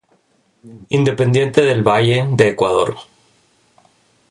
[0.89, 2.95] Independiente del Valle, de Ecuador.